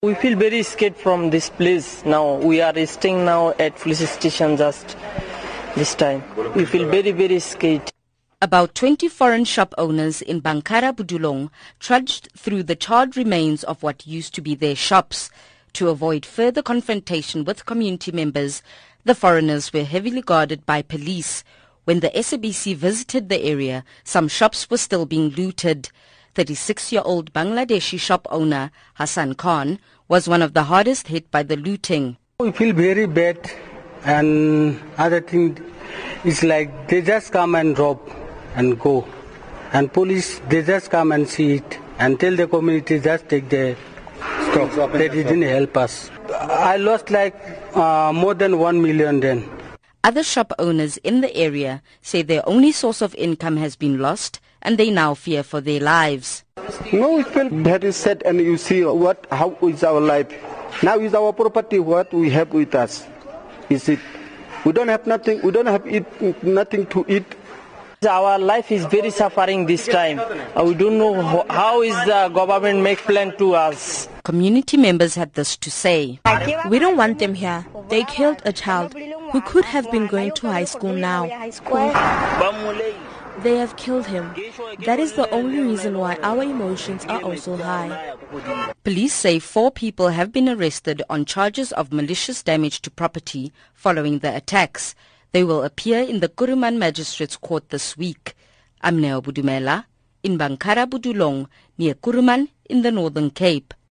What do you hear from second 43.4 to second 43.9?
the